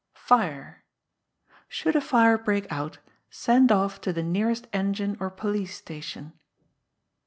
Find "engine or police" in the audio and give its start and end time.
4.73-5.75